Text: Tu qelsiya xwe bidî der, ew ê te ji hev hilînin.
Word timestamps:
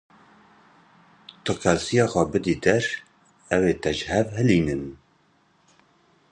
Tu 1.43 1.53
qelsiya 1.63 2.05
xwe 2.11 2.23
bidî 2.31 2.55
der, 2.65 2.83
ew 3.55 3.63
ê 3.71 3.73
te 3.81 3.91
ji 3.97 4.05
hev 4.13 4.27
hilînin. 4.37 4.83